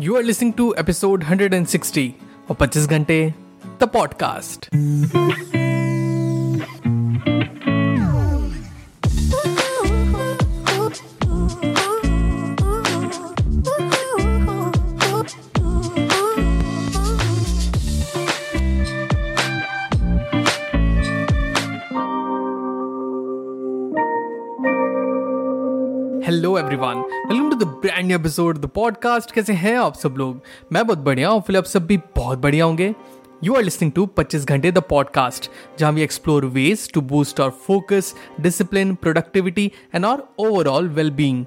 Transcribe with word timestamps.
You 0.00 0.16
are 0.16 0.22
listening 0.22 0.52
to 0.52 0.74
episode 0.78 1.24
160 1.24 2.08
और 2.50 2.56
25 2.62 2.86
घंटे 2.86 3.18
the 3.82 3.88
podcast 3.92 4.68
hello 26.24 26.58
everyone 26.58 26.94
welcome 27.28 27.50
to 27.50 27.56
the 27.56 27.62
brand 27.62 28.06
new 28.06 28.18
episode 28.18 28.58
the 28.58 28.66
podcast 28.66 29.30
कैसे 29.30 29.52
हैं 29.52 29.78
आप 29.78 29.94
सब 29.94 30.14
लोग? 30.18 30.42
मैं 30.72 30.86
बहुत 30.86 30.98
बढ़िया 30.98 31.28
हूँ। 31.28 31.42
फिर 31.42 31.56
आप 31.56 31.64
सब 31.64 31.86
भी 31.86 31.96
बहुत 31.96 32.38
बढ़िया 32.38 32.64
होंगे। 32.64 32.94
यू 33.44 33.54
आर 33.54 33.62
लिसनिंग 33.62 33.92
टू 33.92 34.06
25 34.18 34.44
घंटे 34.44 34.72
द 34.72 34.78
पॉडकास्ट 34.78 35.50
जहाँ 35.78 35.92
we 35.92 36.02
explore 36.02 36.44
ways 36.44 36.92
to 36.92 37.00
boost 37.00 37.40
our 37.40 37.50
focus 37.50 38.14
discipline 38.40 38.94
productivity 38.94 39.72
and 39.94 40.04
our 40.04 40.22
overall 40.38 40.88
well 40.88 41.10
being 41.10 41.44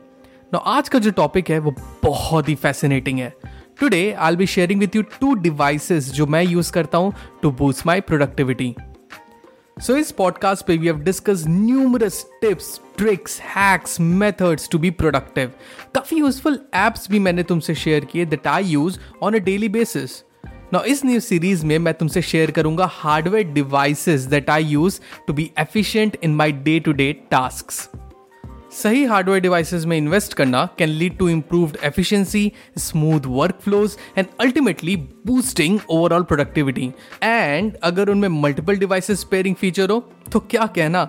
आज 0.65 0.89
का 0.89 0.99
जो 0.99 1.11
टॉपिक 1.11 1.49
है, 1.49 1.59
वो 1.59 1.75
बहुत 2.03 2.49
ही 2.49 2.55
फैसिनेटिंग 2.55 3.19
है। 3.19 3.33
Today 3.79 4.11
I 4.11 4.35
be 4.35 4.45
sharing 4.45 4.79
with 4.79 4.95
you 4.95 5.01
two 5.01 5.33
devices 5.33 6.11
जो 6.11 6.25
मैं 6.25 6.43
यूज़ 6.43 6.71
करता 6.71 6.97
हूँ 6.97 7.13
to 7.41 7.51
boost 7.51 7.85
my 7.85 8.01
productivity 8.01 8.75
so 9.81 9.95
इस 9.95 10.11
पॉडकास्ट 10.11 10.65
पे 10.65 10.75
we 10.77 10.87
have 10.87 10.99
discuss 10.99 11.43
numerous 11.47 12.25
tips 12.41 12.79
tricks 12.97 13.39
hacks 13.55 13.99
methods 14.01 14.69
to 14.69 14.79
be 14.79 14.89
productive 14.91 15.51
काफ़ी 15.95 16.17
यूजफुल 16.17 16.59
एप्स 16.75 17.09
भी 17.11 17.19
मैंने 17.19 17.43
तुमसे 17.43 17.75
शेयर 17.75 18.05
किए 18.05 18.25
that 18.25 18.47
I 18.47 18.63
use 18.65 18.97
on 19.23 19.35
a 19.35 19.39
daily 19.39 19.69
basis 19.69 20.23
ना 20.73 20.81
इस 20.87 21.05
न्यू 21.05 21.19
सीरीज़ 21.19 21.65
में 21.65 21.77
मैं 21.79 21.93
तुमसे 21.93 22.21
शेयर 22.21 22.51
करूँगा 22.51 22.85
hardware 22.93 23.51
devices 23.53 24.21
that 24.25 24.49
I 24.49 24.63
use 24.65 24.99
to 25.27 25.33
be 25.33 25.49
efficient 25.59 26.17
in 26.23 26.35
my 26.35 26.51
day 26.63 26.79
to 26.79 26.91
day 26.93 27.11
tasks 27.31 27.87
सही 28.73 29.03
हार्डवेयर 29.05 29.41
डिवाइसेस 29.41 29.85
में 29.85 29.97
इन्वेस्ट 29.97 30.33
करना 30.33 30.67
can 30.77 30.89
lead 30.89 31.17
to 31.17 31.27
improved 31.29 31.77
efficiency 31.83 32.51
smooth 32.77 33.25
work 33.27 33.59
flows 33.61 33.97
and 34.17 34.27
ultimately 34.39 34.95
boosting 34.95 35.79
overall 35.89 36.23
productivity 36.23 36.91
and 37.23 37.75
अगर 37.83 38.09
उनमें 38.09 38.27
multiple 38.27 38.77
devices 38.77 39.23
pairing 39.23 39.55
feature 39.55 39.89
हो 39.89 39.99
तो 40.31 40.39
क्या 40.39 40.65
कहना? 40.65 41.07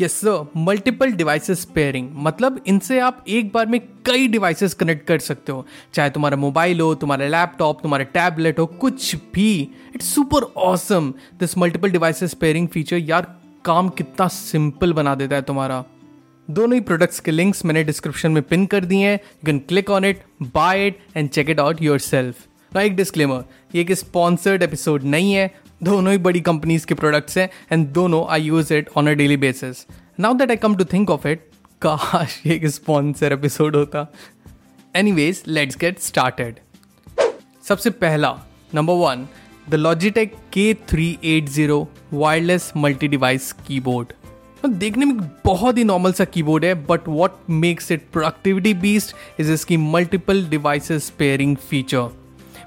yes 0.00 0.20
multiple 0.56 1.12
devices 1.12 1.64
pairing 1.64 2.10
मतलब 2.16 2.60
इनसे 2.66 2.98
आप 3.00 3.24
एक 3.28 3.52
बार 3.52 3.66
में 3.66 3.80
कई 4.06 4.28
डिवाइसेस 4.28 4.74
कनेक्ट 4.74 5.06
कर 5.06 5.18
सकते 5.18 5.52
हो। 5.52 5.66
चाहे 5.94 6.10
तुम्हारा 6.10 6.36
मोबाइल 6.36 6.80
हो, 6.80 6.94
तुम्हारा 6.94 7.26
लैपटॉप 7.28 7.82
तुम्हारा 7.82 8.04
टैबलेट 8.04 8.58
हो, 8.58 8.66
कुछ 8.66 9.14
भी। 9.34 9.60
It's 9.94 10.14
super 10.14 10.42
awesome 10.42 11.12
this 11.40 11.56
multiple 11.58 11.90
devices 11.90 12.34
pairing 12.34 12.68
feature 12.68 12.96
यार, 12.98 13.34
काम 13.64 13.88
कितना 13.88 14.28
सिंपल 14.28 14.92
बना 14.92 15.14
देता 15.14 15.36
है 15.36 15.42
तुम्हारा। 15.42 15.84
दोनों 16.48 16.74
ही 16.74 16.80
प्रोडक्ट्स 16.80 17.20
के 17.20 17.30
लिंक्स 17.30 17.64
मैंने 17.64 17.82
डिस्क्रिप्शन 17.84 18.32
में 18.32 18.42
पिन 18.42 18.64
कर 18.66 18.84
दिए 18.84 19.06
हैं। 19.06 19.14
You 19.14 19.46
can 19.46 19.58
click 19.58 19.90
on 19.90 20.04
it 20.04 20.22
buy 20.54 20.86
it 20.86 20.98
and 21.16 21.28
check 21.28 21.50
it 21.50 21.60
out 21.60 21.82
yourself 21.98 22.76
एक 22.76 22.96
डिस्क्लेमर 22.96 23.44
ये 23.74 23.80
एक 23.80 23.92
स्पॉन्सर्ड 23.92 24.62
एपिसोड 24.62 25.02
नहीं 25.04 25.32
है, 25.32 25.50
दोनों 25.82 26.12
ही 26.12 26.18
बड़ी 26.18 26.40
कंपनीज़ 26.40 26.86
के 26.86 26.94
प्रोडक्ट्स 26.94 27.38
हैं 27.38 27.48
एंड 27.72 27.86
दोनों 27.88 28.24
I 28.28 28.42
use 28.42 28.72
it 28.74 28.88
on 28.96 29.08
a 29.08 29.12
daily 29.12 29.36
basis 29.36 29.86
now 30.20 30.34
that 30.34 30.50
I 30.50 30.56
come 30.56 30.76
to 30.76 30.84
think 30.84 31.10
of 31.10 31.26
it 31.28 31.48
काश 31.82 32.40
ये 32.46 32.54
एक 32.54 32.66
स्पॉन्सर 32.66 33.32
एपिसोड 33.32 33.76
होता। 33.76 34.06
Any 34.96 35.12
ways 35.12 35.42
let's 35.46 35.76
get 35.76 36.00
started 36.00 36.58
सबसे 37.68 37.90
पहला 37.90 38.36
number 38.74 38.94
one 38.94 39.26
the 39.70 39.74
Logitech 39.74 40.34
K 40.52 40.72
three 40.88 41.06
eight 41.24 41.48
zero 41.48 41.86
wireless 42.12 42.72
multi 42.76 43.08
device 43.08 43.52
keyboard 43.66 44.12
देखने 44.68 45.04
में 45.04 45.18
बहुत 45.44 45.78
ही 45.78 45.84
नॉर्मल 45.84 46.12
सा 46.12 46.24
कीबोर्ड 46.24 46.64
है 46.64 46.74
but 46.86 47.08
what 47.08 47.32
makes 47.50 47.90
it 47.92 48.02
productivity 48.12 48.74
beast 48.74 49.14
is 49.40 49.52
इसकी 49.52 49.76
multiple 49.76 50.44
devices 50.46 51.10
pairing 51.10 51.56
feature 51.70 52.08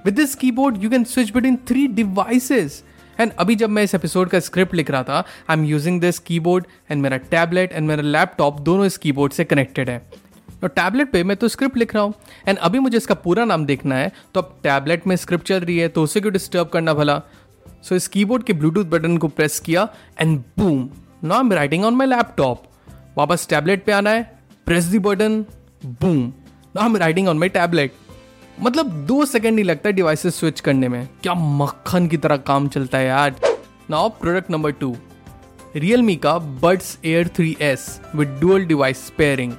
with 0.06 0.14
this 0.14 0.36
keyboard 0.36 0.84
you 0.84 0.90
can 0.90 1.04
switch 1.04 1.32
between 1.34 1.56
three 1.68 1.88
devices 1.88 2.84
and 3.20 3.32
अभी 3.40 3.56
जब 3.56 3.70
मैं 3.70 3.84
इस 3.84 3.96
एपिसोड 3.96 4.30
का 4.30 4.40
स्क्रिप्ट 4.40 4.76
लिख 4.76 4.92
रहा 4.92 5.04
था 5.04 5.24
I 5.50 5.58
am 5.58 5.64
using 5.66 6.00
this 6.02 6.20
keyboard 6.20 6.66
and 6.92 7.02
मेरा 7.02 7.18
टैबलेट 7.32 7.74
एंड 7.74 7.88
मेरा 7.88 8.02
लैपटॉप 8.02 8.60
दोनों 8.60 8.86
इस 8.86 8.98
कीबोर्ड 8.98 9.34
से 9.34 9.44
कनेक्टेड 9.44 9.90
है. 9.90 10.02
और 10.64 10.70
टैबलेट 10.70 11.12
पे 11.12 11.24
मैं 11.24 11.36
तो 11.38 11.48
स्क्रिप्ट 11.48 11.78
लिख 11.78 11.94
रहा 11.96 12.04
हूँ. 12.04 12.14
एंड 12.48 12.58
अभी 12.58 12.80
मुझे 12.80 12.98
इसका 12.98 13.16
पूरा 13.16 13.46
नाम 13.46 13.66
देखना 13.66 13.96
है 13.96 14.12
तो 14.34 14.42
अब 14.42 14.56
टैबलेट 14.64 15.08
में 15.08 15.16
स्क्रिप्ट 15.16 15.48
चल 15.48 15.60
रही 15.60 15.78
है 15.78 15.88
तो 15.88 16.04
उसे 16.04 16.22
क्यों 16.22 16.34
डिस्टर्ब 16.34 16.68
करना 16.68 16.94
भला? 16.94 17.18
सो 17.18 17.90
so, 17.90 17.94
इस 17.94 18.08
कीबोर्ड 18.08 18.44
के 18.44 18.54
ब्लूटूथ 18.54 18.86
बटन 18.86 19.18
को 19.18 19.28
प्रेस 19.28 19.60
किया 19.60 19.88
and 20.20 20.40
boom 20.60 20.90
I 21.24 21.40
am 21.40 21.54
writing 21.54 21.86
on 21.86 21.96
my 21.96 22.08
laptop 22.08 22.64
वापस 23.18 23.48
टैबलेट 23.50 23.84
पे 23.86 23.92
आना 23.92 24.10
है। 24.10 24.24
Press 24.68 24.84
the 24.84 25.00
button 25.00 25.46
boom 26.02 26.22
I 26.80 26.86
am 26.86 26.98
writing 26.98 27.28
on 27.28 27.38
my 27.38 27.50
tablet 27.50 27.94
मतलब 28.62 28.92
दो 29.08 29.26
सेकेंड 29.26 29.56
नहीं 29.56 29.66
लगता 29.66 29.90
डिवाइसेस 29.92 30.40
स्विच 30.40 30.60
करने 30.60 30.88
में। 30.88 31.08
क्या 31.24 31.34
मक्खन 31.34 32.08
की 32.08 32.18
तरह 32.18 32.38
काम 32.48 32.68
चलता 32.68 32.98
है 32.98 33.08
यार। 33.08 33.36
Now 33.90 34.10
product 34.22 34.52
number 34.52 34.72
two 34.72 34.96
Realme 35.76 36.16
का 36.16 36.38
buds 36.62 36.98
air 37.06 37.28
three 37.28 37.56
S 37.62 37.90
with 38.16 38.38
dual 38.42 38.66
device 38.66 39.10
pairing 39.18 39.54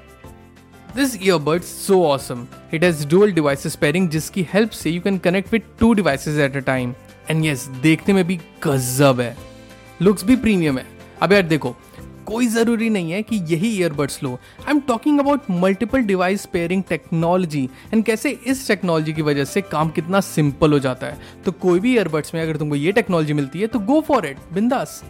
this 0.97 1.17
earbuds 1.23 1.67
so 1.87 2.03
awesome 2.05 2.47
it 2.75 2.85
has 2.85 3.07
dual 3.09 3.33
devices 3.33 3.77
pairing 3.77 4.09
जिसकी 4.11 4.47
हेल्प 4.53 4.71
से 4.71 4.91
you 4.91 5.01
can 5.01 5.19
connect 5.19 5.53
with 5.53 5.63
two 5.81 5.93
devices 5.95 6.39
at 6.39 6.57
a 6.57 6.61
time 6.67 6.95
and 7.31 7.45
yes 7.45 7.67
देखने 7.83 8.15
में 8.15 8.27
भी 8.27 8.39
गजब 8.65 9.21
है। 9.21 9.37
Looks 10.03 10.25
भी 10.25 10.37
premium 10.37 10.79
है। 10.79 10.87
अब 11.23 11.33
यार 11.33 11.43
देखो, 11.43 11.75
कोई 12.27 12.47
ज़रूरी 12.47 12.89
नहीं 12.91 13.13
है 13.13 13.23
कि 13.23 13.37
यही 13.49 13.69
earbuds 13.69 14.23
low. 14.23 14.31
I 14.61 14.71
am 14.71 14.81
talking 14.89 15.21
about 15.21 15.43
multiple 15.51 16.03
device 16.03 16.45
pairing 16.47 16.83
technology 16.89 17.69
and 17.93 18.05
कैसे 18.05 18.31
इस 18.47 18.67
टेक्नोलॉजी 18.69 19.13
की 19.13 19.23
वजह 19.23 19.45
से 19.45 19.61
काम 19.63 19.91
कितना 19.91 20.21
सिंपल 20.21 20.73
हो 20.73 20.79
जाता 20.79 21.07
है। 21.07 21.19
तो 21.45 21.53
कोई 21.55 21.81
भी 21.81 21.93
ईयरबड्स 21.95 22.35
में 22.35 22.41
अगर 22.43 22.57
तुमको 22.57 22.77
ये 22.77 22.93
टेक्नोलॉजी 22.93 23.33
मिलती 23.33 23.61
है 23.61 23.67
तो 23.67 23.79
गो 23.81 24.01
फॉर 24.09 24.27
इट 24.27 24.39
बिंदास। 24.53 25.03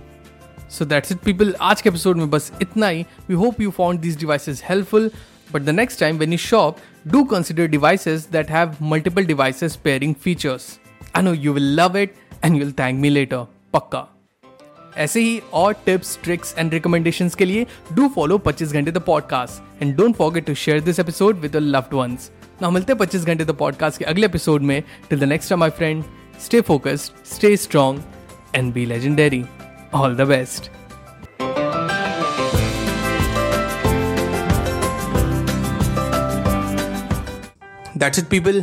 सो 0.70 0.84
दैट्स 0.84 1.12
इट 1.12 1.18
पीपल 1.18 1.54
आज 1.60 1.80
के 1.82 1.88
एपिसोड 1.88 2.16
में 2.16 2.30
बस 2.30 2.52
इतना 2.62 2.88
ही। 2.88 3.04
We 3.28 3.34
hope 3.34 3.60
you 3.60 3.70
found 3.70 4.00
this 4.00 4.18
devices 4.18 4.62
helpful 4.68 5.10
but 5.52 5.62
the 5.62 5.70
next 5.70 6.00
time 6.00 6.18
when 6.18 6.32
you 6.32 6.38
shop 6.38 6.76
do 7.08 7.24
consider 7.24 7.66
devices 7.66 8.26
that 8.32 8.50
have 8.50 8.76
multiple 8.82 9.26
devices 9.26 9.76
pairing 9.84 10.14
features 10.14 10.78
I 11.16 11.22
know 11.22 11.32
you 11.34 11.52
will 11.52 11.74
love 11.80 11.98
it 11.98 12.14
and 12.44 12.54
you 12.54 12.60
will 12.60 12.72
thank 12.78 13.00
me 13.00 13.10
later 13.10 13.46
पक्का 13.72 14.06
ऐसे 14.96 15.20
ही 15.20 15.40
और 15.52 15.72
tips 15.86 16.18
tricks 16.24 16.54
and 16.58 16.72
recommendations 16.74 17.34
के 17.34 17.44
लिए 17.44 17.66
do 17.92 18.08
follow 18.08 18.38
25 18.46 18.72
घंटे 18.72 18.90
the 18.90 18.98
podcast 18.98 19.82
and 19.82 19.94
don't 19.96 20.16
forget 20.16 20.46
to 20.46 20.54
share 20.54 20.80
this 20.80 20.98
episode 21.00 21.36
with 21.36 21.56
loved 21.56 21.94
ones 21.94 22.30
ना 22.62 22.70
मिलते 22.70 22.92
हैं 22.92 23.00
25 23.00 23.24
घंटे 23.24 23.44
द 23.44 23.50
पॉडकास्ट 23.50 23.98
के 23.98 24.04
अगले 24.04 24.26
एपिसोड 24.26 24.62
में. 24.62 24.82
Till 25.10 25.20
the 25.20 25.24
next 25.24 25.52
my 25.52 25.70
friend 25.70 26.04
stay 26.44 26.60
focused 26.60 27.24
stay 27.34 27.56
strong 27.56 28.00
and 28.54 28.72
be 28.74 28.86
legendary 28.86 29.44
all 29.94 30.16
the 30.16 30.28
best 30.28 30.70
that's 37.96 38.18
it 38.18 38.24
people 38.24 38.62